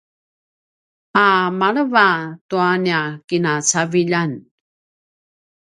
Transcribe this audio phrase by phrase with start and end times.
[1.23, 1.25] a
[1.59, 2.07] maleva
[2.49, 4.31] tua nia kinacaviljan